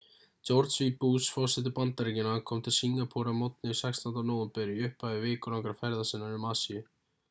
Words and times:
george 0.49 0.77
w 0.85 0.95
bush 1.03 1.27
forseti 1.35 1.73
bandaríkjanna 1.81 2.33
kom 2.51 2.63
til 2.69 2.75
singapúr 2.79 3.31
að 3.33 3.39
morgni 3.43 3.77
16. 3.83 4.21
nóvember 4.33 4.75
í 4.79 4.83
upphafi 4.91 5.25
vikulangrar 5.31 5.83
ferðar 5.85 6.13
sinnar 6.15 6.39
um 6.41 6.55
asíu 6.55 6.87